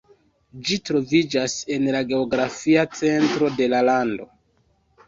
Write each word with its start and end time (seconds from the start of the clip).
Ĝi 0.69 0.77
troviĝas 0.89 1.59
en 1.77 1.87
la 1.97 2.01
geografia 2.15 2.87
centro 3.03 3.53
de 3.61 3.71
la 3.77 3.85
lando. 3.93 4.33